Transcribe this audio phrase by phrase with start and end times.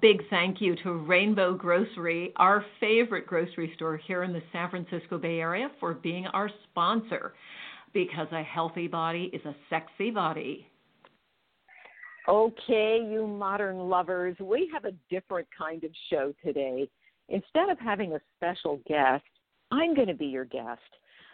[0.00, 5.18] Big thank you to Rainbow Grocery, our favorite grocery store here in the San Francisco
[5.18, 7.34] Bay Area, for being our sponsor
[7.92, 10.66] because a healthy body is a sexy body.
[12.28, 16.88] Okay, you modern lovers, we have a different kind of show today.
[17.28, 19.24] Instead of having a special guest,
[19.70, 20.80] I'm going to be your guest.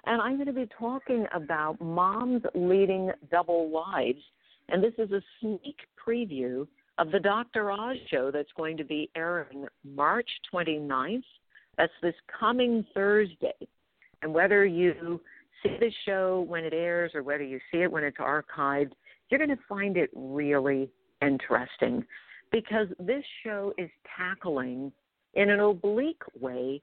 [0.07, 4.23] And I'm going to be talking about moms leading double lives.
[4.69, 6.67] And this is a sneak preview
[6.99, 7.71] of the Dr.
[7.71, 11.23] Oz show that's going to be airing March 29th.
[11.77, 13.55] That's this coming Thursday.
[14.23, 15.21] And whether you
[15.63, 18.93] see the show when it airs or whether you see it when it's archived,
[19.29, 20.89] you're going to find it really
[21.21, 22.05] interesting
[22.51, 24.93] because this show is tackling
[25.35, 26.81] in an oblique way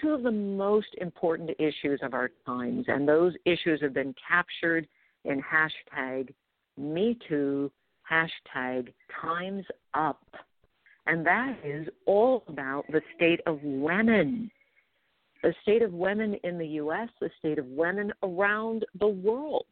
[0.00, 2.86] two of the most important issues of our times.
[2.88, 4.86] And those issues have been captured
[5.24, 6.32] in hashtag
[6.80, 7.70] MeToo
[8.12, 10.22] hashtag Time's Up.
[11.06, 14.50] And that is all about the state of women,
[15.42, 19.66] the state of women in the U.S., the state of women around the world.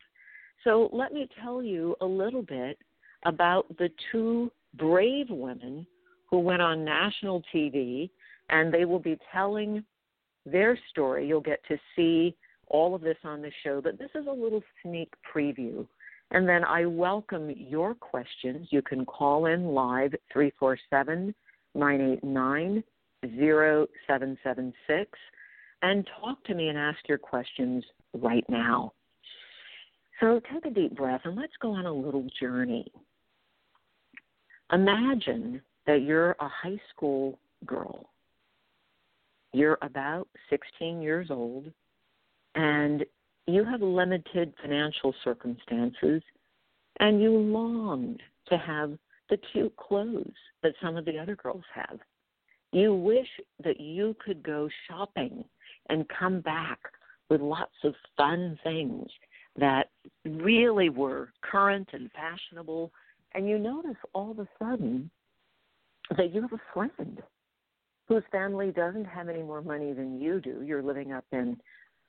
[0.65, 2.79] So let me tell you a little bit
[3.25, 5.87] about the two brave women
[6.29, 8.11] who went on national TV,
[8.49, 9.85] and they will be telling
[10.45, 11.29] their story.
[11.29, 12.35] You'll get to see
[12.67, 15.87] all of this on the show, but this is a little sneak preview
[16.31, 18.69] and then I welcome your questions.
[18.71, 21.35] You can call in live 347
[21.75, 22.85] 989
[23.23, 25.19] 0776
[25.83, 28.93] and talk to me and ask your questions right now.
[30.21, 32.91] So take a deep breath and let's go on a little journey.
[34.73, 38.11] Imagine that you're a high school girl.
[39.53, 41.73] You're about 16 years old
[42.55, 43.05] and
[43.47, 46.23] you have limited financial circumstances
[47.01, 48.97] and you longed to have
[49.29, 51.99] the cute clothes that some of the other girls have.
[52.73, 53.29] You wish
[53.65, 55.45] that you could go shopping
[55.89, 56.79] and come back
[57.29, 59.09] with lots of fun things
[59.57, 59.91] that
[60.25, 62.93] really were current and fashionable.
[63.35, 65.11] And you notice all of a sudden
[66.17, 67.23] that you have a friend
[68.09, 70.63] whose family doesn't have any more money than you do.
[70.65, 71.57] You're living up in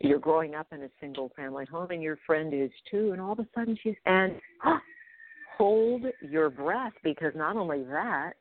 [0.04, 3.34] you're growing up in a single family home and your friend is too and all
[3.34, 4.82] of a sudden she's and ah,
[5.58, 8.34] hold your breath because not only that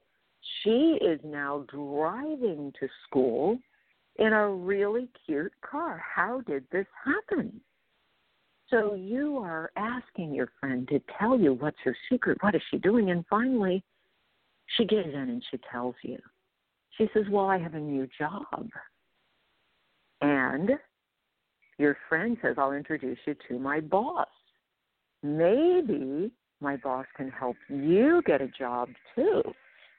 [0.63, 3.59] she is now driving to school
[4.17, 6.03] in a really cute car.
[6.15, 7.61] How did this happen?
[8.69, 12.79] So you are asking your friend to tell you what's her secret what is she
[12.79, 13.83] doing and finally
[14.77, 16.19] she gives in and she tells you.
[16.97, 18.69] She says well i have a new job.
[20.21, 20.71] And
[21.81, 24.29] your friend says, I'll introduce you to my boss.
[25.23, 26.31] Maybe
[26.61, 29.43] my boss can help you get a job too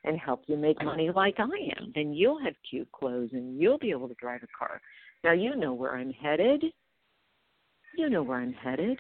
[0.04, 1.92] and help you make money like I am.
[1.94, 4.80] Then you'll have cute clothes and you'll be able to drive a car.
[5.24, 6.64] Now you know where I'm headed.
[7.98, 9.00] You know where I'm headed.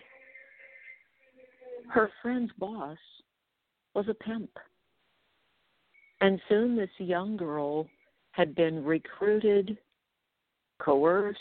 [1.89, 2.97] Her friend's boss
[3.93, 4.49] was a pimp.
[6.19, 7.87] And soon this young girl
[8.31, 9.77] had been recruited,
[10.79, 11.39] coerced,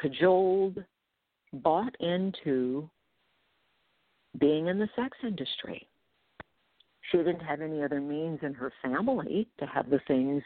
[0.00, 0.82] cajoled,
[1.52, 2.88] bought into
[4.38, 5.86] being in the sex industry.
[7.10, 10.42] She didn't have any other means in her family to have the things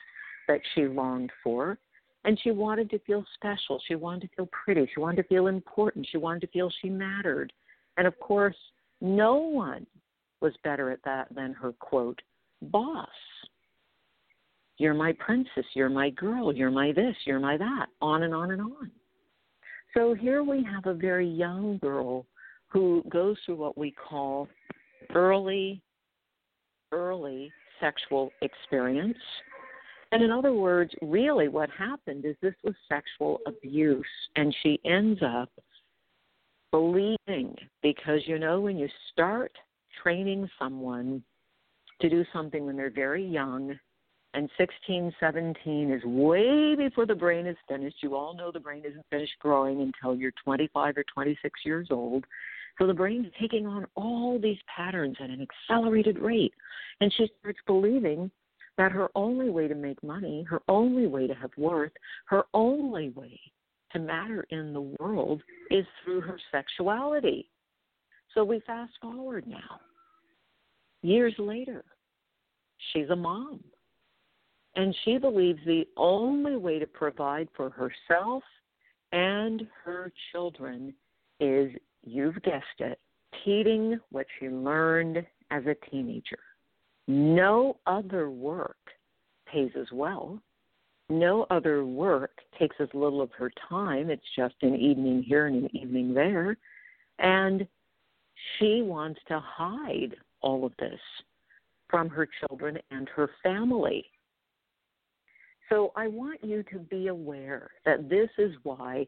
[0.49, 1.79] that she longed for.
[2.25, 3.81] And she wanted to feel special.
[3.87, 4.89] She wanted to feel pretty.
[4.95, 6.07] She wanted to feel important.
[6.11, 7.53] She wanted to feel she mattered.
[7.99, 8.57] And of course,
[9.03, 9.87] no one
[10.41, 12.21] was better at that than her quote,
[12.63, 13.09] boss.
[14.79, 15.67] You're my princess.
[15.75, 16.53] You're my girl.
[16.53, 17.15] You're my this.
[17.27, 17.87] You're my that.
[18.01, 18.91] On and on and on.
[19.95, 22.27] So here we have a very young girl
[22.67, 24.49] who goes through what we call
[25.15, 25.81] early,
[26.91, 29.17] early sexual experience.
[30.11, 34.05] And in other words, really what happened is this was sexual abuse,
[34.37, 35.51] and she ends up
[36.73, 39.53] believing because you know, when you start
[40.03, 41.23] training someone
[42.01, 43.79] to do something when they're very young,
[44.35, 47.97] and 16, 17 is way before the brain is finished.
[48.03, 52.25] You all know the brain isn't finished growing until you're 25 or 26 years old.
[52.79, 56.53] So the brain's taking on all these patterns at an accelerated rate.
[57.01, 58.31] And she starts believing
[58.77, 61.93] that her only way to make money, her only way to have worth,
[62.27, 63.41] her only way
[63.93, 67.49] to matter in the world is through her sexuality.
[68.35, 69.81] So we fast forward now.
[71.03, 71.85] Years later,
[72.93, 73.63] she's a mom.
[74.77, 78.43] And she believes the only way to provide for herself
[79.13, 80.93] and her children
[81.39, 81.71] is,
[82.05, 82.99] you've guessed it,
[83.45, 86.39] repeating what she learned as a teenager.
[87.07, 88.77] No other work
[89.47, 90.41] pays as well.
[91.11, 94.11] No other work takes as little of her time.
[94.11, 96.57] It's just an evening here and an evening there.
[97.19, 97.67] And
[98.59, 101.01] she wants to hide all of this
[101.89, 104.05] from her children and her family.
[105.69, 109.07] So I want you to be aware that this is why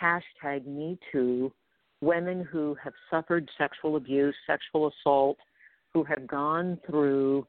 [0.00, 1.52] hashtag Me Too,
[2.00, 5.38] women who have suffered sexual abuse, sexual assault,
[5.92, 7.46] who have gone through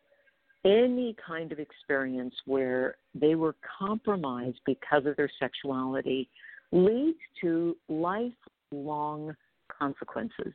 [0.66, 6.30] any kind of experience where they were compromised because of their sexuality
[6.72, 9.36] leads to lifelong
[9.70, 10.54] consequences.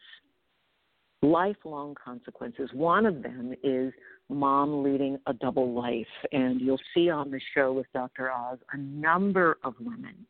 [1.25, 2.69] Lifelong consequences.
[2.73, 3.93] One of them is
[4.29, 6.06] mom leading a double life.
[6.32, 8.31] And you'll see on the show with Dr.
[8.31, 10.26] Oz a number of women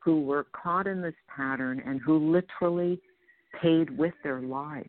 [0.00, 3.00] who were caught in this pattern and who literally
[3.60, 4.88] paid with their lives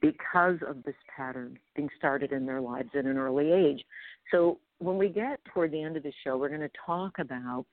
[0.00, 3.84] because of this pattern being started in their lives at an early age.
[4.30, 7.64] So, when we get toward the end of the show, we're going to talk about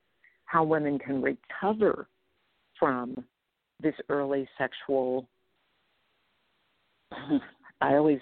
[0.46, 2.08] how women can recover
[2.78, 3.24] from
[3.80, 5.28] this early sexual.
[7.80, 8.20] I always,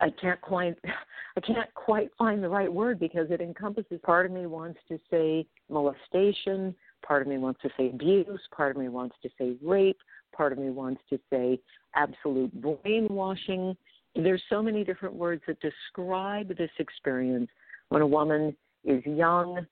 [0.00, 0.76] I can't quite,
[1.36, 4.00] I can't quite find the right word because it encompasses.
[4.02, 6.74] Part of me wants to say molestation,
[7.06, 9.98] part of me wants to say abuse, part of me wants to say rape,
[10.34, 11.58] part of me wants to say
[11.94, 13.76] absolute brainwashing.
[14.14, 17.48] There's so many different words that describe this experience
[17.90, 19.66] when a woman is young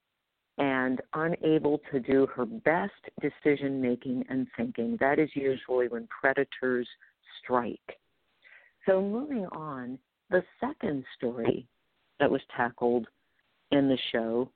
[0.59, 4.97] and unable to do her best decision making and thinking.
[5.01, 6.89] That is usually when predators
[7.43, 7.99] strike.
[8.89, 9.99] So, moving on,
[10.31, 11.67] the second story
[12.19, 13.07] that was tackled
[13.71, 14.51] in the show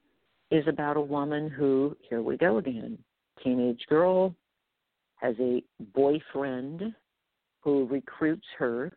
[0.50, 2.96] is about a woman who, here we go again,
[3.44, 4.34] teenage girl,
[5.16, 5.62] has a
[5.94, 6.94] boyfriend
[7.60, 8.90] who recruits her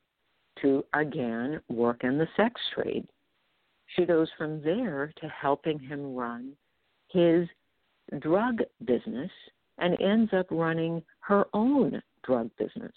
[0.61, 3.05] to again work in the sex trade.
[3.87, 6.53] She goes from there to helping him run
[7.09, 7.45] his
[8.19, 9.31] drug business
[9.79, 12.93] and ends up running her own drug business.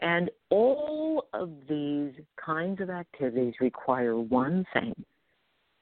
[0.00, 2.12] And all of these
[2.44, 4.94] kinds of activities require one thing,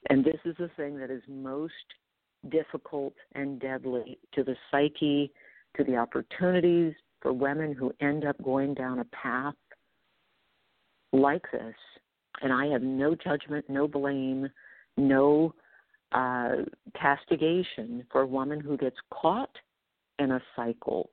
[0.08, 1.72] and this is the thing that is most
[2.50, 5.32] difficult and deadly to the psyche
[5.76, 9.54] to the opportunities for women who end up going down a path
[11.12, 11.74] like this.
[12.42, 14.48] And I have no judgment, no blame,
[14.96, 15.54] no
[16.12, 16.52] uh,
[17.00, 19.54] castigation for a woman who gets caught
[20.18, 21.10] in a cycle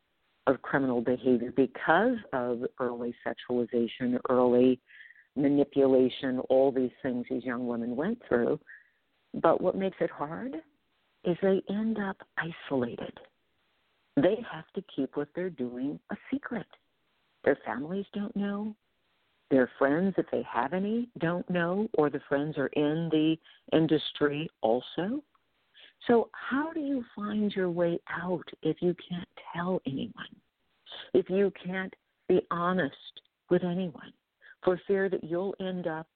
[0.47, 4.79] of criminal behavior because of early sexualization, early
[5.35, 8.59] manipulation, all these things these young women went through.
[9.33, 10.55] But what makes it hard
[11.23, 13.19] is they end up isolated
[14.15, 16.67] they have to keep what they're doing a secret.
[17.43, 18.75] Their families don't know.
[19.49, 23.35] Their friends, if they have any, don't know, or the friends are in the
[23.75, 25.23] industry also.
[26.07, 30.35] So, how do you find your way out if you can't tell anyone?
[31.13, 31.93] If you can't
[32.27, 32.95] be honest
[33.49, 34.11] with anyone
[34.63, 36.07] for fear that you'll end up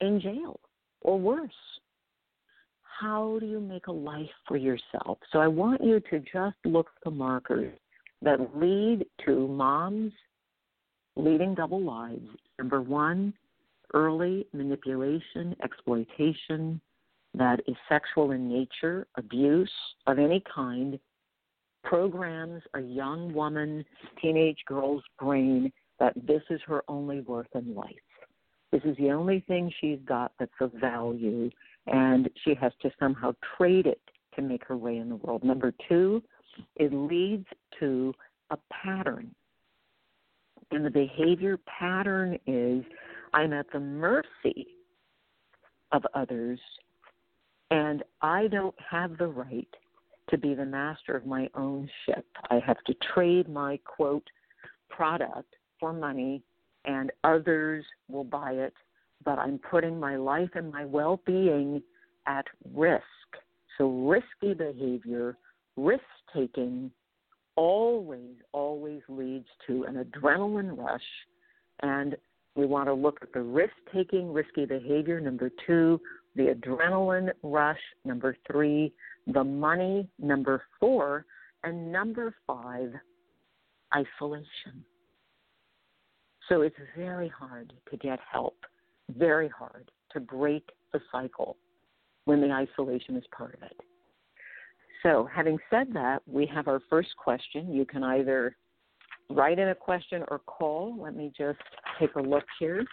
[0.00, 0.60] in jail
[1.02, 1.52] or worse?
[3.00, 5.18] how do you make a life for yourself?
[5.32, 7.76] So I want you to just look at the markers
[8.22, 10.12] that lead to moms
[11.16, 12.26] leading double lives.
[12.58, 13.34] Number one,
[13.92, 16.80] early manipulation, exploitation
[17.34, 19.72] that is sexual in nature, abuse
[20.06, 20.98] of any kind,
[21.82, 23.84] programs a young woman,
[24.20, 27.94] teenage girl's brain that this is her only worth in life.
[28.72, 31.50] This is the only thing she's got that's of value
[31.86, 34.00] and she has to somehow trade it
[34.34, 35.44] to make her way in the world.
[35.44, 36.22] Number two,
[36.76, 37.46] it leads
[37.78, 38.12] to
[38.50, 39.34] a pattern.
[40.70, 42.84] And the behavior pattern is
[43.32, 44.66] I'm at the mercy
[45.92, 46.58] of others,
[47.70, 49.68] and I don't have the right
[50.30, 52.26] to be the master of my own ship.
[52.50, 54.26] I have to trade my quote
[54.88, 56.42] product for money,
[56.84, 58.74] and others will buy it
[59.24, 61.82] but I'm putting my life and my well being
[62.26, 63.02] at risk.
[63.78, 65.36] So, risky behavior,
[65.76, 66.02] risk
[66.34, 66.90] taking,
[67.56, 71.02] always, always leads to an adrenaline rush.
[71.80, 72.16] And
[72.54, 76.00] we want to look at the risk taking, risky behavior, number two,
[76.36, 78.92] the adrenaline rush, number three,
[79.26, 81.24] the money, number four,
[81.62, 82.92] and number five,
[83.94, 84.84] isolation.
[86.48, 88.56] So it's very hard to get help,
[89.16, 91.56] very hard to break the cycle
[92.24, 93.76] when the isolation is part of it.
[95.02, 97.74] So, having said that, we have our first question.
[97.74, 98.56] You can either
[99.28, 100.96] write in a question or call.
[100.98, 101.58] Let me just
[102.00, 102.84] take a look here.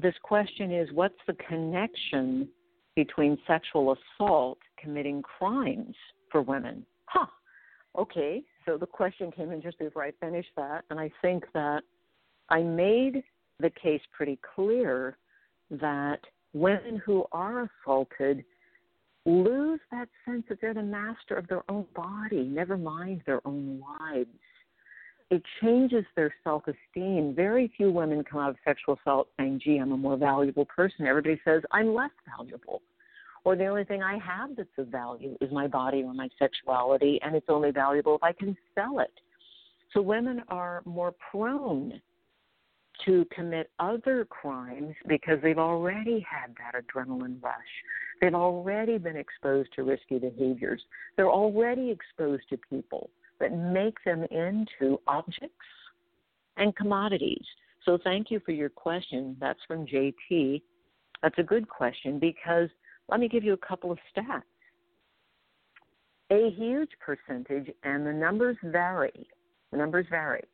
[0.00, 2.48] This question is What's the connection
[2.96, 5.94] between sexual assault committing crimes
[6.30, 6.84] for women?
[7.06, 7.26] Huh.
[7.98, 11.82] Okay, so the question came in just before I finished that, and I think that
[12.48, 13.22] I made
[13.58, 15.16] the case pretty clear
[15.70, 16.20] that
[16.52, 18.44] women who are assaulted
[19.26, 23.82] lose that sense that they're the master of their own body, never mind their own
[24.00, 24.28] lives.
[25.30, 27.34] It changes their self esteem.
[27.34, 31.06] Very few women come out of sexual assault saying, gee, I'm a more valuable person.
[31.06, 32.82] Everybody says, I'm less valuable.
[33.44, 37.18] Or the only thing I have that's of value is my body or my sexuality,
[37.22, 39.12] and it's only valuable if I can sell it.
[39.94, 42.00] So women are more prone
[43.06, 47.54] to commit other crimes because they've already had that adrenaline rush.
[48.20, 50.82] They've already been exposed to risky behaviors.
[51.16, 53.08] They're already exposed to people
[53.40, 55.54] that make them into objects
[56.56, 57.44] and commodities.
[57.84, 59.36] So thank you for your question.
[59.40, 60.62] That's from JT.
[61.22, 62.68] That's a good question because
[63.08, 64.42] let me give you a couple of stats.
[66.30, 69.28] A huge percentage, and the numbers vary,
[69.72, 70.44] the numbers vary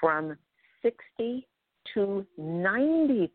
[0.00, 0.36] from
[0.82, 1.46] 60
[1.94, 3.28] to 90%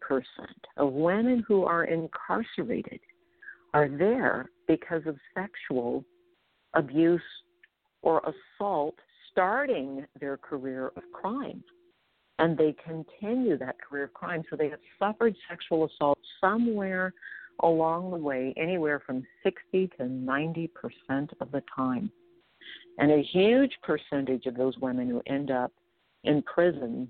[0.77, 2.99] of women who are incarcerated
[3.73, 6.03] are there because of sexual
[6.73, 7.21] abuse
[8.05, 8.95] or assault
[9.31, 11.62] starting their career of crime.
[12.39, 14.43] And they continue that career of crime.
[14.50, 17.13] So they have suffered sexual assault somewhere
[17.62, 20.69] along the way, anywhere from 60 to 90%
[21.41, 22.12] of the time.
[22.97, 25.71] And a huge percentage of those women who end up
[26.24, 27.09] in prison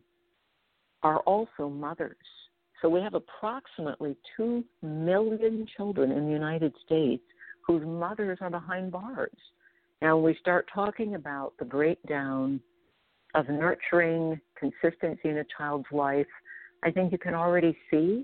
[1.04, 2.16] are also mothers.
[2.82, 7.24] So we have approximately 2 million children in the United States
[7.66, 9.32] whose mothers are behind bars.
[10.06, 12.62] Now, when we start talking about the breakdown
[13.34, 16.28] of nurturing consistency in a child's life,
[16.84, 18.24] I think you can already see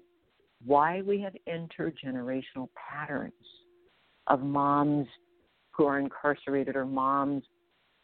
[0.64, 3.34] why we have intergenerational patterns
[4.28, 5.08] of moms
[5.72, 7.42] who are incarcerated or moms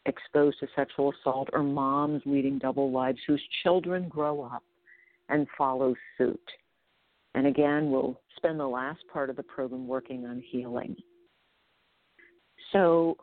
[0.08, 4.64] exposed to sexual assault or moms leading double lives whose children grow up
[5.30, 6.50] and follow suit.
[7.36, 10.96] And again, we'll spend the last part of the program working on healing.
[12.74, 13.18] So,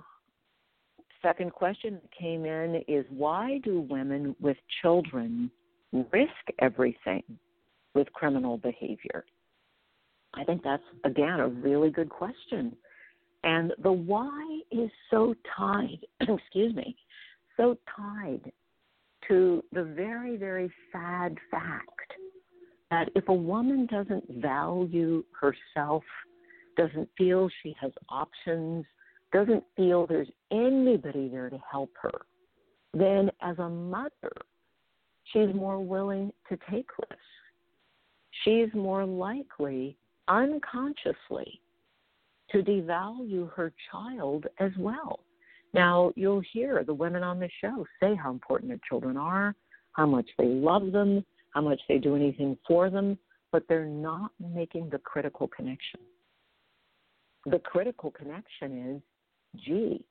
[1.24, 5.50] second question that came in is why do women with children
[6.12, 7.24] risk everything
[7.94, 9.24] with criminal behavior?
[10.34, 12.76] I think that's, again, a really good question.
[13.42, 16.96] And the why is so tied, excuse me,
[17.56, 18.52] so tied
[19.28, 22.12] to the very, very sad fact
[22.90, 26.02] that if a woman doesn't value herself,
[26.76, 28.84] doesn't feel she has options,
[29.34, 32.12] doesn't feel there's anybody there to help her,
[32.94, 34.32] then as a mother,
[35.32, 37.24] she's more willing to take risks.
[38.44, 39.96] She's more likely
[40.28, 41.60] unconsciously
[42.50, 45.20] to devalue her child as well.
[45.72, 49.56] Now, you'll hear the women on the show say how important their children are,
[49.92, 53.18] how much they love them, how much they do anything for them,
[53.50, 56.00] but they're not making the critical connection.
[57.46, 59.02] The critical connection is
[59.56, 60.04] gee,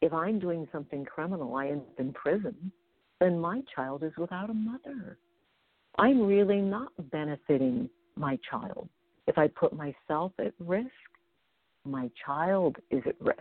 [0.00, 2.72] if I'm doing something criminal, I end up in prison,
[3.20, 5.18] then my child is without a mother.
[5.98, 8.88] I'm really not benefiting my child.
[9.26, 10.90] If I put myself at risk,
[11.84, 13.38] my child is at risk.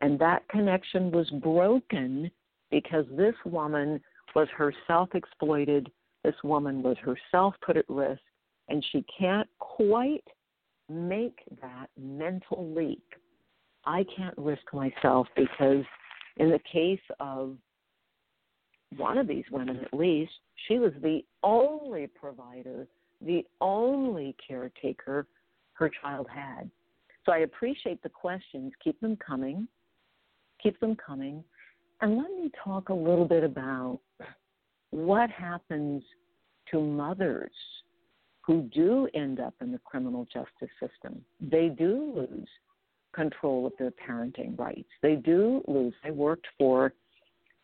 [0.00, 2.30] And that connection was broken
[2.70, 4.00] because this woman
[4.34, 5.90] was herself exploited,
[6.24, 8.20] this woman was herself put at risk,
[8.68, 10.24] and she can't quite
[10.88, 13.04] make that mental leap.
[13.84, 15.84] I can't risk myself because,
[16.36, 17.56] in the case of
[18.96, 20.32] one of these women at least,
[20.68, 22.86] she was the only provider,
[23.20, 25.26] the only caretaker
[25.74, 26.70] her child had.
[27.24, 28.72] So I appreciate the questions.
[28.82, 29.68] Keep them coming.
[30.62, 31.44] Keep them coming.
[32.00, 34.00] And let me talk a little bit about
[34.90, 36.02] what happens
[36.70, 37.52] to mothers
[38.40, 41.22] who do end up in the criminal justice system.
[41.40, 42.48] They do lose
[43.12, 44.88] control of their parenting rights.
[45.02, 45.94] They do lose.
[46.04, 46.92] I worked for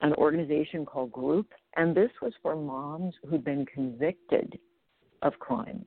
[0.01, 4.59] an organization called Group, and this was for moms who'd been convicted
[5.23, 5.87] of crimes.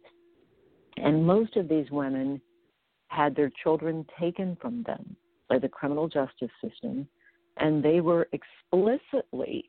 [0.97, 2.41] And most of these women
[3.07, 5.15] had their children taken from them
[5.47, 7.07] by the criminal justice system,
[7.57, 9.65] and they were explicitly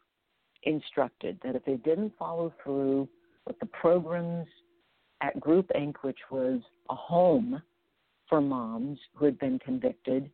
[0.65, 3.09] instructed that if they didn't follow through
[3.47, 4.47] with the programs
[5.23, 7.63] at Group Inc., which was a home
[8.31, 10.31] for moms who had been convicted,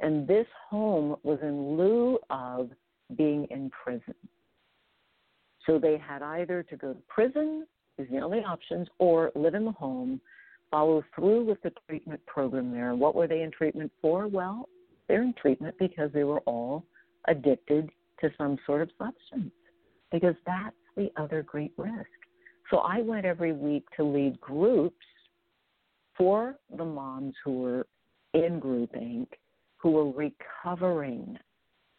[0.00, 2.70] and this home was in lieu of
[3.16, 4.14] being in prison.
[5.64, 7.66] So they had either to go to prison,
[7.98, 10.20] is the only options, or live in the home,
[10.70, 12.96] follow through with the treatment program there.
[12.96, 14.26] What were they in treatment for?
[14.26, 14.68] Well,
[15.06, 16.84] they're in treatment because they were all
[17.28, 19.52] addicted to some sort of substance,
[20.10, 22.08] because that's the other great risk.
[22.70, 25.04] So I went every week to lead groups
[26.16, 27.86] for the moms who were
[28.34, 29.28] in Group Inc.,
[29.76, 31.38] who were recovering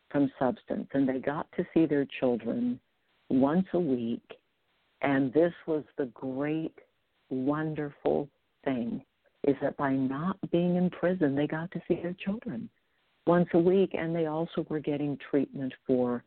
[0.09, 2.79] from substance, and they got to see their children
[3.29, 4.23] once a week.
[5.01, 6.73] And this was the great,
[7.29, 8.29] wonderful
[8.63, 9.03] thing
[9.47, 12.69] is that by not being in prison, they got to see their children
[13.27, 16.23] once a week, and they also were getting treatment for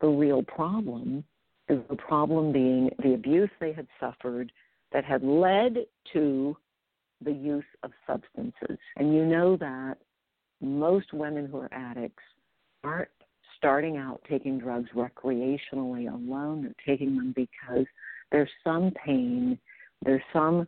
[0.00, 1.24] the real problem.
[1.68, 4.52] The problem being the abuse they had suffered
[4.92, 5.78] that had led
[6.12, 6.56] to
[7.24, 8.78] the use of substances.
[8.96, 9.96] And you know that
[10.60, 12.22] most women who are addicts
[12.84, 13.08] aren't
[13.56, 16.62] starting out taking drugs recreationally alone.
[16.62, 17.86] They're taking them because
[18.30, 19.58] there's some pain,
[20.04, 20.66] there's some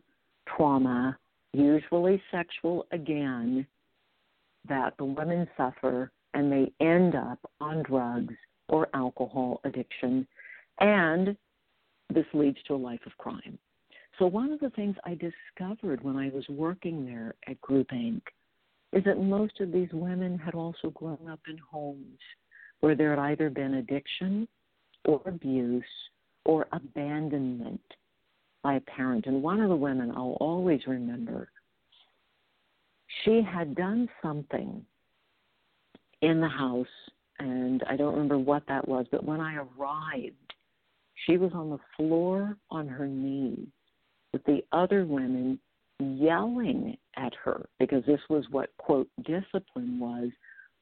[0.56, 1.18] trauma,
[1.52, 3.66] usually sexual again,
[4.68, 8.34] that the women suffer and they end up on drugs
[8.68, 10.26] or alcohol addiction.
[10.80, 11.36] And
[12.12, 13.58] this leads to a life of crime.
[14.18, 18.20] So, one of the things I discovered when I was working there at Group Inc.
[18.92, 22.20] is that most of these women had also grown up in homes
[22.78, 24.46] where there had either been addiction
[25.04, 25.82] or abuse
[26.44, 27.80] or abandonment
[28.62, 29.26] by a parent.
[29.26, 31.48] And one of the women I'll always remember,
[33.24, 34.84] she had done something
[36.22, 36.86] in the house,
[37.40, 40.54] and I don't remember what that was, but when I arrived,
[41.26, 43.66] she was on the floor on her knees
[44.34, 45.60] with the other women
[46.00, 50.28] yelling at her because this was what, quote, discipline was,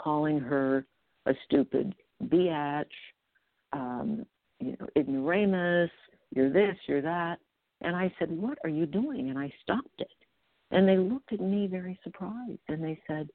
[0.01, 0.87] calling her
[1.27, 2.87] a stupid biatch,
[3.75, 4.25] um,
[4.59, 5.91] you know, ignoramus,
[6.35, 7.39] you're this, you're that.
[7.83, 9.29] And I said, What are you doing?
[9.29, 10.09] And I stopped it.
[10.71, 13.29] And they looked at me very surprised and they said,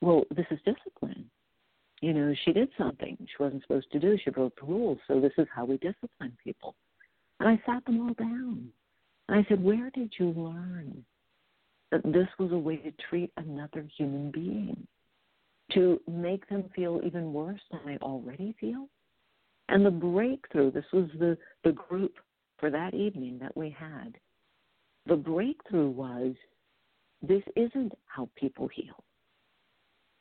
[0.00, 1.30] Well, this is discipline.
[2.00, 4.16] You know, she did something she wasn't supposed to do.
[4.24, 4.98] She broke the rules.
[5.06, 6.74] So this is how we discipline people.
[7.40, 8.70] And I sat them all down.
[9.30, 11.04] And I said, Where did you learn
[11.90, 14.86] that this was a way to treat another human being?
[15.72, 18.88] to make them feel even worse than they already feel.
[19.68, 22.14] And the breakthrough, this was the, the group
[22.58, 24.16] for that evening that we had.
[25.06, 26.34] The breakthrough was
[27.22, 29.04] this isn't how people heal.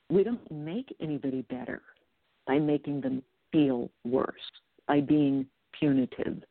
[0.10, 1.82] We don't make anybody better
[2.48, 4.36] by making them feel worse,
[4.88, 5.46] by being
[5.80, 6.44] punitive.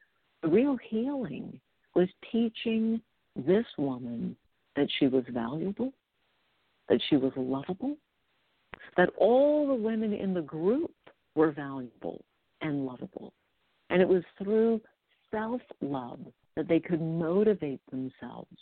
[0.43, 1.61] The real healing
[1.95, 3.01] was teaching
[3.37, 4.37] this woman
[4.77, 5.93] that she was valuable,
[6.89, 7.97] that she was lovable,
[8.97, 10.95] that all the women in the group
[11.35, 12.25] were valuable
[12.61, 13.33] and lovable.
[13.91, 14.81] And it was through
[15.31, 16.21] self love
[16.57, 18.57] that they could motivate themselves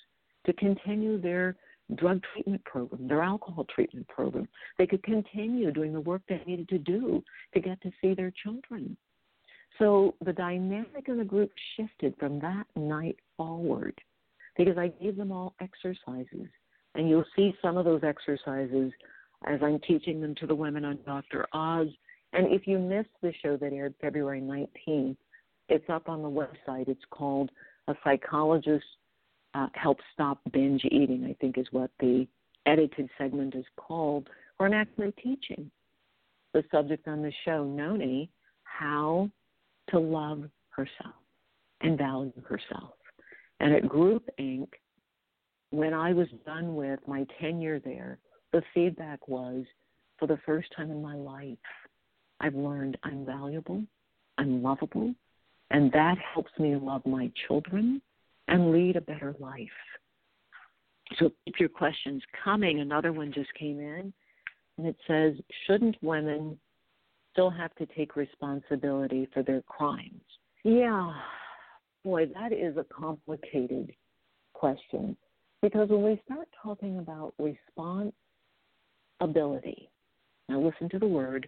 [0.45, 1.57] to continue their
[1.95, 4.49] drug treatment program, their alcohol treatment program.
[4.79, 7.23] They could continue doing the work they needed to do
[7.55, 8.97] to get to see their children.
[9.79, 13.95] So the dynamic of the group shifted from that night forward
[14.57, 16.49] because I gave them all exercises.
[16.95, 18.91] And you'll see some of those exercises
[19.47, 21.47] as I'm teaching them to the women on Dr.
[21.53, 21.89] Oz.
[22.33, 25.17] And if you missed the show that aired February 19th,
[25.69, 26.89] it's up on the website.
[26.89, 27.51] It's called
[27.89, 28.85] A Psychologist
[29.55, 32.27] uh, Helps Stop Binge Eating, I think is what the
[32.67, 35.71] edited segment is called, or I'm actually teaching
[36.53, 38.31] the subject on the show, Noni,
[38.65, 39.31] how
[39.91, 41.15] to love herself
[41.81, 42.95] and value herself.
[43.61, 44.69] And at Group Inc.,
[45.71, 48.19] when I was done with my tenure there,
[48.53, 49.65] the feedback was
[50.19, 51.59] for the first time in my life,
[52.41, 53.83] I've learned I'm valuable,
[54.39, 55.15] I'm lovable,
[55.71, 58.01] and that helps me love my children
[58.49, 59.69] and lead a better life.
[61.19, 62.81] So keep your questions coming.
[62.81, 64.13] Another one just came in,
[64.79, 65.35] and it says,
[65.67, 66.59] Shouldn't women
[67.37, 70.23] still have to take responsibility for their crimes?
[70.65, 71.13] Yeah,
[72.03, 73.93] boy, that is a complicated
[74.55, 75.19] question.
[75.61, 79.91] Because when we start talking about responsibility.
[80.49, 81.47] Now listen to the word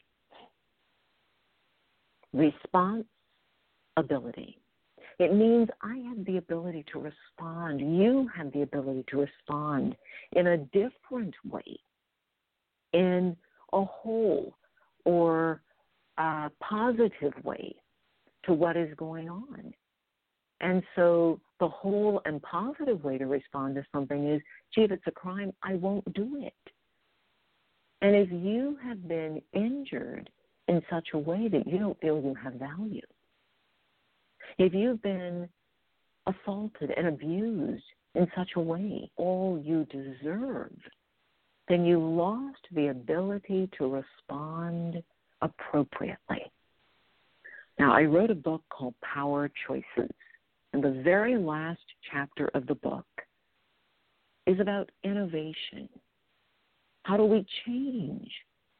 [2.34, 4.58] responsibility.
[5.18, 7.80] It means I have the ability to respond.
[7.80, 9.96] You have the ability to respond
[10.32, 11.80] in a different way,
[12.92, 13.36] in
[13.72, 14.54] a whole
[15.04, 15.62] or
[16.18, 17.74] a positive way
[18.44, 19.72] to what is going on.
[20.60, 24.42] And so the whole and positive way to respond to something is,
[24.74, 26.72] gee, if it's a crime, I won't do it.
[28.02, 30.30] And if you have been injured
[30.68, 33.00] in such a way that you don't feel you have value,
[34.58, 35.48] if you've been
[36.26, 40.72] assaulted and abused in such a way, all you deserve,
[41.68, 45.02] then you lost the ability to respond
[45.42, 46.42] appropriately.
[47.78, 50.10] Now, I wrote a book called Power Choices,
[50.72, 53.06] and the very last chapter of the book
[54.46, 55.88] is about innovation.
[57.04, 58.30] How do we change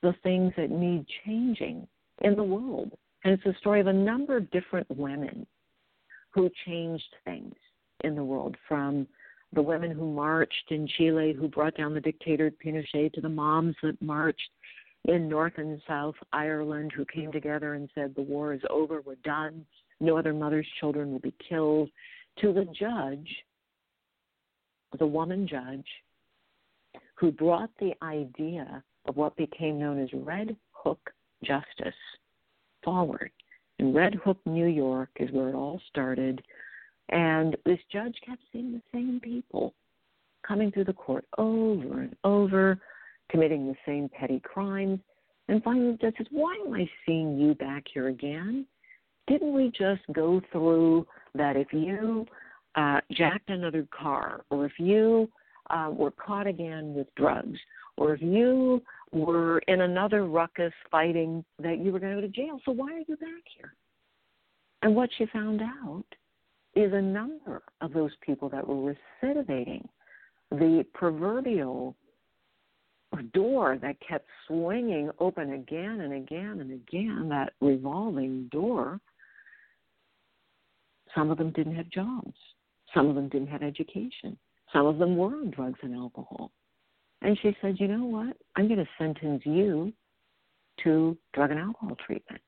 [0.03, 1.87] the things that need changing
[2.23, 2.92] in the world?
[3.25, 5.47] And it's a story of a number of different women
[6.31, 7.55] who changed things
[8.05, 9.07] in the world from
[9.55, 13.75] the women who marched in Chile who brought down the dictator Pinochet to the moms
[13.83, 14.51] that marched
[15.05, 19.15] in North and South Ireland who came together and said the war is over, we're
[19.17, 19.65] done,
[20.01, 21.91] no other mother's children will be killed,
[22.41, 23.29] to the judge,
[24.99, 25.87] the woman judge,
[27.15, 31.11] who brought the idea of what became known as Red Hook
[31.43, 31.95] justice
[32.85, 33.31] forward.
[33.79, 36.43] In Red Hook, New York is where it all started.
[37.11, 39.75] And this judge kept seeing the same people
[40.47, 42.79] coming through the court over and over,
[43.31, 45.01] committing the same petty crimes.
[45.49, 48.67] And finally, the judge says, Why am I seeing you back here again?
[49.27, 52.27] Didn't we just go through that if you
[52.75, 55.29] uh, jacked another car, or if you
[55.71, 57.59] uh, were caught again with drugs,
[57.97, 62.33] or if you were in another ruckus fighting, that you were going to go to
[62.33, 62.61] jail?
[62.64, 63.75] So why are you back here?
[64.83, 66.05] And what she found out
[66.75, 69.87] is a number of those people that were recidivating
[70.51, 71.97] the proverbial
[73.22, 79.00] door that kept swinging open again and again and again, that revolving door,
[81.14, 82.35] some of them didn't have jobs.
[82.94, 84.38] Some of them didn't have education.
[84.72, 86.52] Some of them were on drugs and alcohol.
[87.22, 88.37] And she said, you know what?
[88.57, 89.92] I'm going to sentence you
[90.85, 92.40] to drug and alcohol treatment.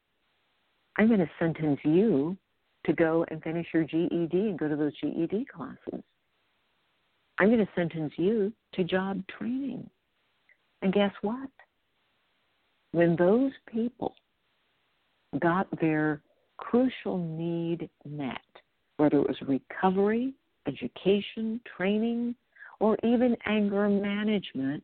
[0.96, 2.36] I'm going to sentence you
[2.86, 6.02] to go and finish your GED and go to those GED classes.
[7.38, 9.88] I'm going to sentence you to job training.
[10.82, 11.50] And guess what?
[12.92, 14.14] When those people
[15.40, 16.22] got their
[16.56, 18.40] crucial need met,
[18.96, 20.34] whether it was recovery,
[20.66, 22.34] education, training,
[22.80, 24.82] or even anger management,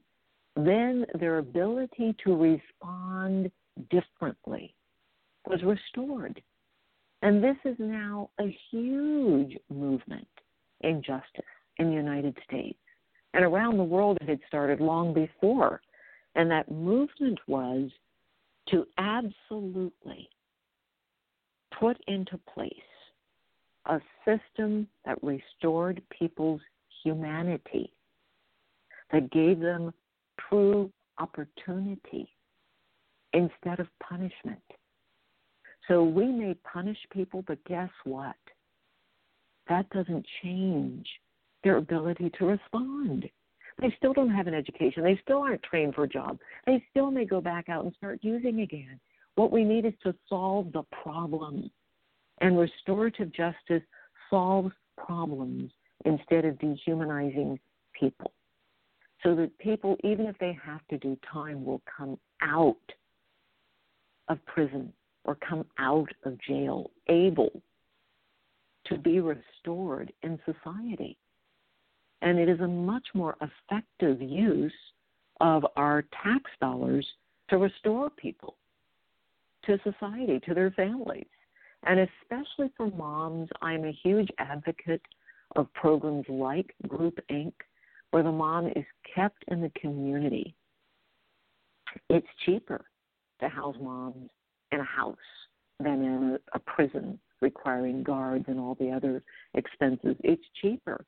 [0.54, 3.50] then their ability to respond
[3.90, 4.74] differently
[5.46, 6.40] was restored.
[7.22, 10.28] And this is now a huge movement
[10.82, 11.44] in justice
[11.78, 12.78] in the United States.
[13.36, 15.82] And around the world, it had started long before.
[16.36, 17.90] And that movement was
[18.70, 20.30] to absolutely
[21.78, 22.72] put into place
[23.84, 26.62] a system that restored people's
[27.04, 27.92] humanity,
[29.12, 29.92] that gave them
[30.48, 32.26] true opportunity
[33.34, 34.62] instead of punishment.
[35.88, 38.34] So we may punish people, but guess what?
[39.68, 41.06] That doesn't change
[41.64, 43.28] their ability to respond.
[43.80, 45.02] They still don't have an education.
[45.02, 46.38] They still aren't trained for a job.
[46.66, 48.98] They still may go back out and start using again.
[49.34, 51.70] What we need is to solve the problem.
[52.40, 53.82] And restorative justice
[54.30, 55.70] solves problems
[56.04, 57.58] instead of dehumanizing
[57.98, 58.32] people.
[59.22, 62.76] So that people, even if they have to do time, will come out
[64.28, 64.92] of prison
[65.24, 67.50] or come out of jail able
[68.86, 71.16] to be restored in society.
[72.22, 74.72] And it is a much more effective use
[75.40, 77.06] of our tax dollars
[77.50, 78.56] to restore people
[79.64, 81.26] to society, to their families.
[81.84, 85.02] And especially for moms, I'm a huge advocate
[85.54, 87.52] of programs like Group Inc.,
[88.10, 90.54] where the mom is kept in the community.
[92.08, 92.84] It's cheaper
[93.40, 94.30] to house moms
[94.72, 95.16] in a house
[95.78, 99.22] than in a, prison requiring guards and all the other
[99.54, 100.16] expenses.
[100.24, 101.04] It's cheaper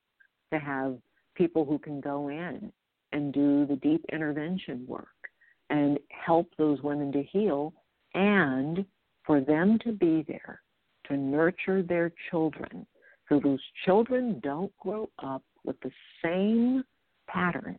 [0.53, 0.97] to have
[1.35, 2.73] people who can go in
[3.13, 5.09] and do the deep intervention work
[5.71, 7.73] and help those women to heal
[8.15, 8.85] and
[9.25, 10.61] for them to be there
[11.07, 12.87] to nurture their children
[13.29, 15.91] so those children don't grow up with the
[16.25, 16.83] same
[17.29, 17.79] patterns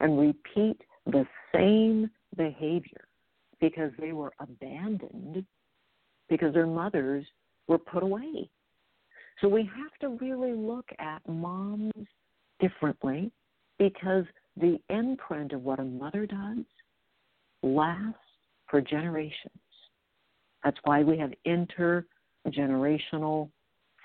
[0.00, 3.06] and repeat the same behavior
[3.60, 5.44] because they were abandoned
[6.28, 7.24] because their mothers
[7.68, 8.50] were put away.
[9.40, 11.92] So we have to really look at moms
[12.60, 13.30] differently
[13.78, 14.24] because
[14.56, 16.64] the imprint of what a mother does
[17.62, 18.18] lasts
[18.68, 19.52] for generations.
[20.64, 23.48] That's why we have intergenerational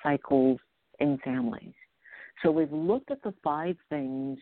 [0.04, 0.60] cycles
[1.00, 1.74] in families.
[2.41, 4.39] So we've looked at the five things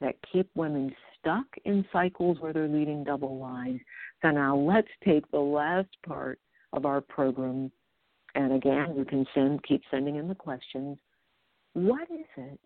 [0.00, 3.80] that keep women stuck in cycles where they're leading double lives.
[4.22, 6.38] So now let's take the last part
[6.72, 7.70] of our program.
[8.34, 10.98] And again, you can send, keep sending in the questions.
[11.74, 12.60] What is it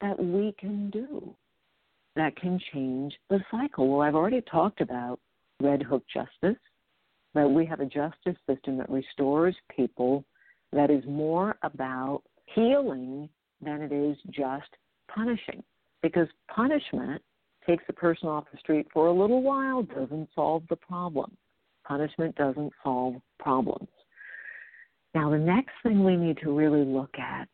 [0.00, 1.34] that we can do
[2.16, 3.88] that can change the cycle?
[3.88, 5.18] Well, I've already talked about
[5.60, 6.60] Red Hook justice,
[7.34, 10.24] that we have a justice system that restores people
[10.72, 12.22] that is more about
[12.54, 13.28] healing
[13.60, 14.68] than it is just
[15.08, 15.62] punishing.
[16.02, 17.22] Because punishment
[17.66, 21.36] takes a person off the street for a little while, doesn't solve the problem.
[21.86, 23.88] Punishment doesn't solve problems.
[25.14, 27.48] Now, the next thing we need to really look at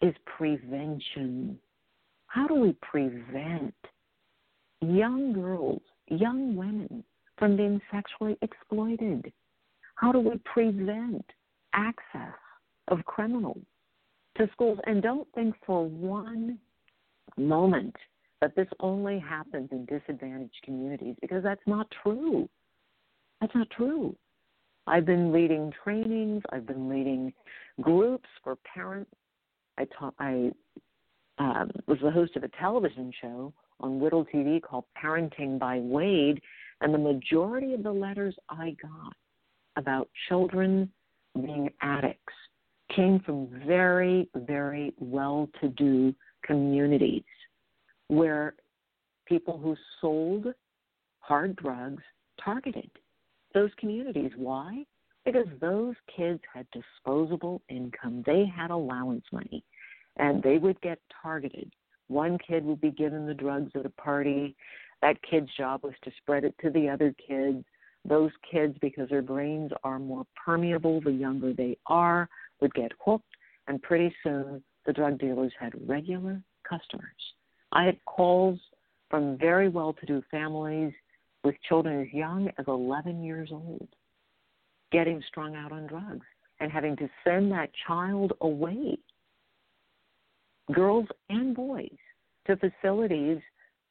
[0.00, 1.58] is prevention.
[2.26, 3.74] How do we prevent
[4.80, 7.02] young girls, young women
[7.38, 9.32] from being sexually exploited?
[9.96, 11.24] How do we prevent
[11.74, 12.34] access
[12.88, 13.62] of criminals
[14.38, 14.78] to schools?
[14.86, 16.58] And don't think for one
[17.36, 17.96] moment
[18.40, 22.48] that this only happens in disadvantaged communities because that's not true.
[23.40, 24.16] That's not true.
[24.86, 27.32] I've been leading trainings, I've been leading
[27.80, 29.10] groups for parents.
[29.78, 30.50] I taught, I
[31.38, 36.40] um, was the host of a television show on Whittle TV called Parenting by Wade,
[36.80, 39.14] and the majority of the letters I got
[39.76, 40.90] about children
[41.34, 42.34] being addicts
[42.94, 46.14] came from very, very well to do
[46.44, 47.22] communities
[48.08, 48.54] where
[49.26, 50.48] people who sold
[51.20, 52.02] hard drugs
[52.42, 52.90] targeted
[53.54, 54.32] those communities.
[54.36, 54.84] Why?
[55.24, 59.64] Because those kids had disposable income, they had allowance money,
[60.16, 61.72] and they would get targeted.
[62.08, 64.56] One kid would be given the drugs at a party.
[65.00, 67.64] That kid's job was to spread it to the other kids.
[68.04, 72.28] Those kids, because their brains are more permeable the younger they are,
[72.60, 73.24] would get hooked,
[73.68, 77.06] and pretty soon the drug dealers had regular customers.
[77.70, 78.58] I had calls
[79.08, 80.92] from very well to do families
[81.44, 83.88] with children as young as 11 years old
[84.92, 86.26] getting strung out on drugs
[86.60, 88.96] and having to send that child away,
[90.72, 91.90] girls and boys,
[92.46, 93.38] to facilities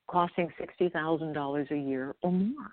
[0.07, 2.71] costing $60,000 a year or more.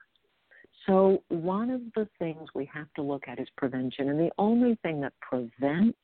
[0.86, 4.08] So, one of the things we have to look at is prevention.
[4.08, 5.98] And the only thing that prevents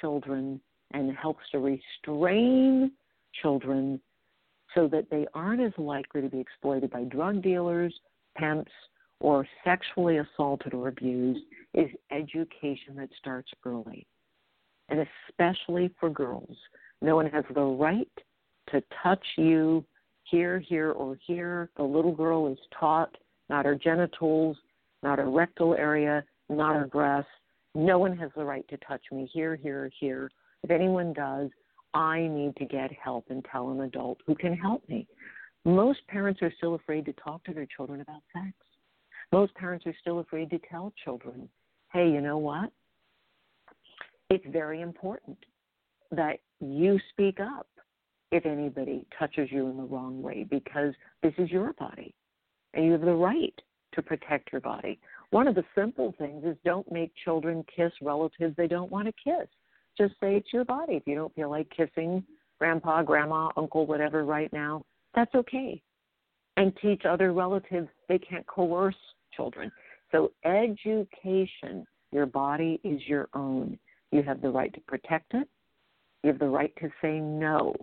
[0.00, 0.60] children
[0.92, 2.92] and helps to restrain
[3.42, 4.00] children
[4.74, 7.94] so that they aren't as likely to be exploited by drug dealers,
[8.36, 8.72] pimps,
[9.20, 14.06] or sexually assaulted or abused is education that starts early.
[14.88, 16.56] And especially for girls.
[17.02, 18.10] No one has the right
[18.72, 19.84] to touch you
[20.24, 21.70] here, here, or here.
[21.76, 23.14] The little girl is taught
[23.48, 24.56] not her genitals,
[25.02, 27.30] not her rectal area, not her breasts.
[27.74, 30.30] No one has the right to touch me here, here, or here.
[30.62, 31.50] If anyone does,
[31.94, 35.06] I need to get help and tell an adult who can help me.
[35.64, 38.52] Most parents are still afraid to talk to their children about sex.
[39.32, 41.48] Most parents are still afraid to tell children,
[41.92, 42.70] hey, you know what?
[44.30, 45.38] It's very important
[46.12, 47.66] that you speak up
[48.32, 52.14] if anybody touches you in the wrong way because this is your body
[52.74, 53.54] and you have the right
[53.94, 55.00] to protect your body.
[55.30, 59.12] One of the simple things is don't make children kiss relatives they don't want to
[59.12, 59.48] kiss
[59.96, 60.94] just say it's your body.
[60.94, 62.24] If you don't feel like kissing
[62.58, 65.82] grandpa, grandma, uncle, whatever right now, that's okay.
[66.56, 68.94] And teach other relatives they can't coerce
[69.34, 69.72] children.
[70.12, 73.78] So, education, your body is your own.
[74.10, 75.48] You have the right to protect it,
[76.22, 77.74] you have the right to say no,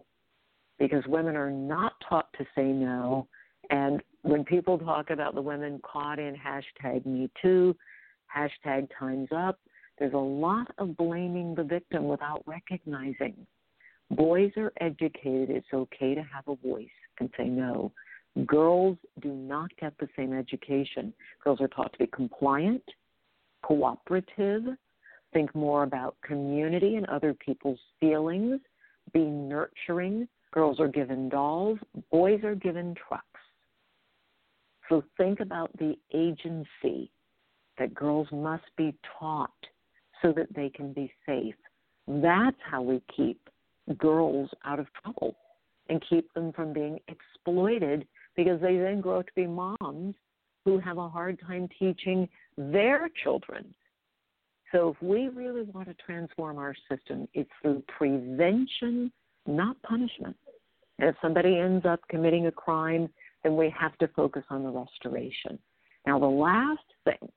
[0.78, 3.28] because women are not taught to say no.
[3.70, 7.76] And when people talk about the women caught in hashtag Me Too,
[8.36, 9.58] hashtag Time's Up,
[10.00, 13.36] there's a lot of blaming the victim without recognizing.
[14.12, 16.88] Boys are educated, it's okay to have a voice
[17.20, 17.92] and say no.
[18.46, 21.14] Girls do not get the same education.
[21.44, 22.84] Girls are taught to be compliant,
[23.64, 24.64] cooperative,
[25.34, 28.60] think more about community and other people's feelings,
[29.14, 30.28] be nurturing.
[30.52, 31.80] Girls are given dolls,
[32.12, 33.24] boys are given trucks.
[34.88, 37.12] So think about the agency
[37.78, 39.52] that girls must be taught
[40.22, 41.56] so that they can be safe.
[42.08, 43.40] That's how we keep
[43.98, 45.36] girls out of trouble
[45.90, 50.16] and keep them from being exploited because they then grow up to be moms
[50.66, 52.28] who have a hard time teaching
[52.58, 53.74] their children
[54.72, 59.12] So if we really want to transform our system, it's through prevention,
[59.46, 60.36] not punishment.
[61.00, 63.10] And if somebody ends up committing a crime,
[63.44, 65.58] then we have to focus on the restoration.
[66.06, 67.30] Now, the last thing,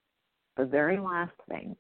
[0.57, 1.77] the very last thing,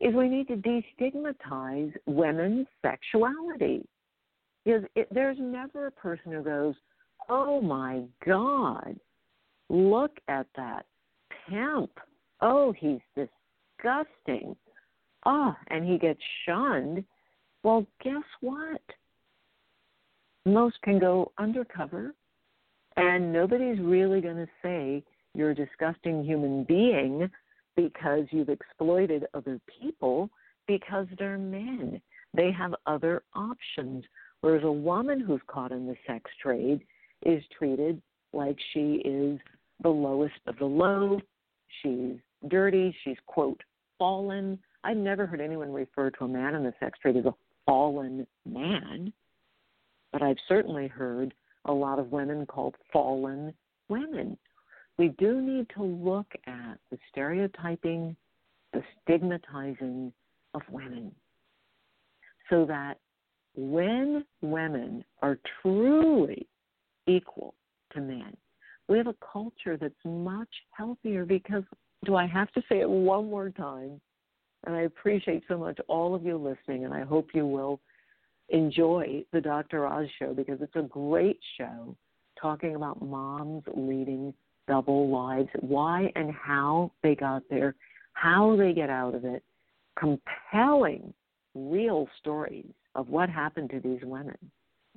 [0.00, 3.86] is we need to destigmatize women's sexuality.
[4.64, 6.74] Because it, there's never a person who goes,
[7.28, 8.98] oh my God,
[9.68, 10.86] look at that
[11.48, 11.90] pimp.
[12.40, 14.56] Oh, he's disgusting.
[15.26, 17.04] Oh, and he gets shunned.
[17.62, 18.82] Well, guess what?
[20.44, 22.14] Most can go undercover,
[22.96, 25.02] and nobody's really going to say
[25.34, 27.30] you're a disgusting human being
[27.76, 30.30] because you've exploited other people
[30.66, 32.00] because they're men.
[32.34, 34.04] They have other options.
[34.40, 36.80] Whereas a woman who's caught in the sex trade
[37.24, 38.00] is treated
[38.32, 39.38] like she is
[39.82, 41.20] the lowest of the low.
[41.82, 42.16] She's
[42.48, 42.94] dirty.
[43.04, 43.60] She's, quote,
[43.98, 44.58] fallen.
[44.82, 47.34] I've never heard anyone refer to a man in the sex trade as a
[47.66, 49.12] fallen man,
[50.12, 51.32] but I've certainly heard
[51.64, 53.54] a lot of women called fallen
[53.88, 54.36] women.
[54.98, 58.16] We do need to look at the stereotyping,
[58.72, 60.12] the stigmatizing
[60.54, 61.12] of women,
[62.48, 62.98] so that
[63.56, 66.46] when women are truly
[67.06, 67.54] equal
[67.92, 68.36] to men,
[68.88, 71.64] we have a culture that's much healthier because,
[72.04, 74.00] do I have to say it one more time?
[74.66, 77.80] And I appreciate so much all of you listening, and I hope you will
[78.50, 79.86] enjoy the Dr.
[79.86, 81.96] Oz show because it's a great show
[82.40, 84.34] talking about moms leading
[84.66, 87.74] double lives, why and how they got there,
[88.12, 89.42] how they get out of it,
[89.98, 91.12] compelling
[91.54, 94.36] real stories of what happened to these women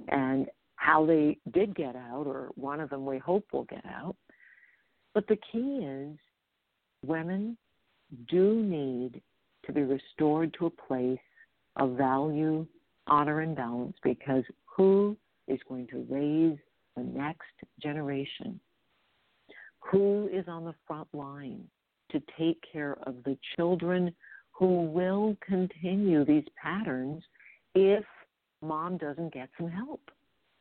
[0.09, 4.15] and how they did get out, or one of them we hope will get out.
[5.13, 6.17] But the key is
[7.05, 7.57] women
[8.29, 9.21] do need
[9.65, 11.19] to be restored to a place
[11.75, 12.65] of value,
[13.07, 16.57] honor, and balance because who is going to raise
[16.95, 17.43] the next
[17.81, 18.59] generation?
[19.91, 21.63] Who is on the front line
[22.11, 24.13] to take care of the children
[24.51, 27.23] who will continue these patterns
[27.73, 28.03] if
[28.61, 30.01] mom doesn't get some help?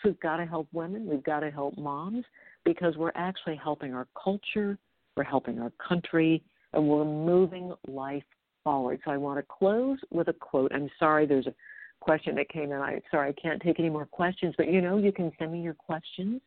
[0.03, 2.25] So we've got to help women, we've got to help moms
[2.65, 4.79] because we're actually helping our culture,
[5.17, 8.23] we're helping our country, and we're moving life
[8.63, 9.01] forward.
[9.05, 10.71] So I want to close with a quote.
[10.75, 11.55] I'm sorry, there's a
[12.01, 12.81] question that came in.
[12.81, 15.63] I'm sorry, I can't take any more questions, but you know, you can send me
[15.63, 16.41] your questions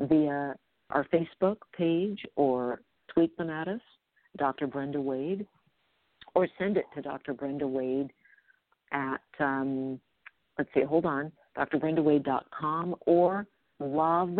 [0.00, 0.54] via
[0.90, 3.80] our Facebook page or tweet them at us,
[4.36, 4.66] Dr.
[4.66, 5.46] Brenda Wade,
[6.34, 7.34] or send it to Dr.
[7.34, 8.12] Brenda Wade
[8.92, 10.00] at, um,
[10.58, 13.46] let's see, hold on, drbrendawade.com or
[13.78, 14.38] love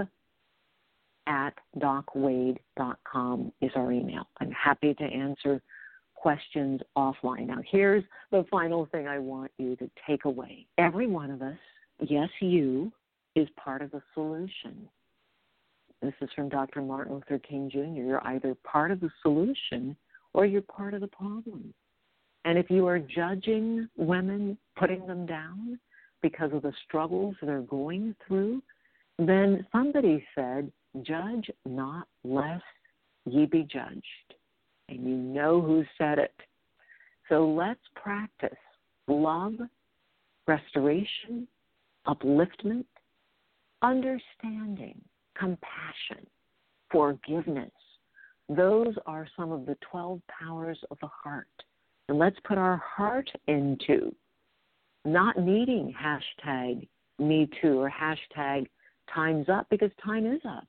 [1.26, 4.26] at docwade.com is our email.
[4.40, 5.60] I'm happy to answer
[6.14, 7.46] questions offline.
[7.46, 10.66] Now, here's the final thing I want you to take away.
[10.78, 11.56] Every one of us,
[12.00, 12.92] yes, you,
[13.36, 14.88] is part of the solution.
[16.02, 16.80] This is from Dr.
[16.80, 18.00] Martin Luther King Jr.
[18.00, 19.96] You're either part of the solution
[20.32, 21.74] or you're part of the problem.
[22.44, 25.78] And if you are judging women, putting them down
[26.22, 28.62] because of the struggles they're going through,
[29.18, 32.64] then somebody said, Judge not lest
[33.26, 34.34] ye be judged
[34.90, 36.34] and you know who said it.
[37.28, 38.58] So let's practice
[39.06, 39.54] love,
[40.46, 41.46] restoration,
[42.06, 42.84] upliftment,
[43.82, 45.00] understanding,
[45.36, 46.26] compassion,
[46.90, 47.70] forgiveness.
[48.48, 51.46] Those are some of the 12 powers of the heart.
[52.08, 54.14] And let's put our heart into
[55.04, 56.88] not needing hashtag
[57.18, 58.66] me too or hashtag
[59.14, 60.66] time's up because time is up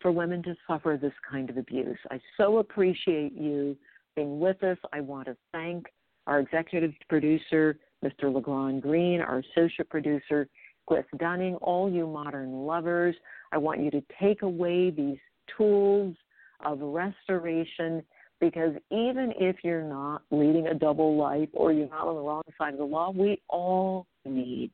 [0.00, 1.98] for women to suffer this kind of abuse.
[2.10, 3.76] I so appreciate you
[4.16, 4.78] being with us.
[4.92, 5.86] I want to thank
[6.26, 8.32] our executive producer, Mr.
[8.32, 10.48] LeGrand Green, our associate producer,
[10.86, 13.14] Cliff Dunning, all you modern lovers.
[13.52, 15.18] I want you to take away these
[15.56, 16.16] tools
[16.64, 18.02] of restoration
[18.40, 22.42] because even if you're not leading a double life or you're not on the wrong
[22.58, 24.70] side of the law, we all need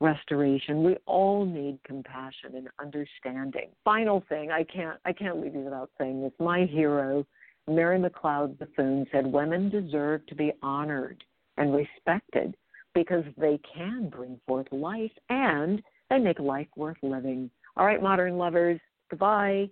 [0.00, 0.84] restoration.
[0.84, 3.70] We all need compassion and understanding.
[3.84, 6.32] Final thing, I can't I can't leave you without saying this.
[6.38, 7.26] My hero,
[7.66, 11.22] Mary McLeod Bethune, said women deserve to be honored
[11.56, 12.56] and respected
[12.94, 17.50] because they can bring forth life and they make life worth living.
[17.76, 18.80] All right, modern lovers,
[19.10, 19.68] goodbye.